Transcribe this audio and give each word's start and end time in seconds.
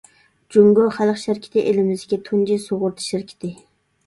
جۇڭگو 0.53 0.87
خەلق 0.95 1.19
شىركىتى 1.23 1.65
ئېلىمىزدىكى 1.65 2.19
تۇنجى 2.31 2.59
سۇغۇرتا 2.65 3.07
شىركىتى. 3.11 3.55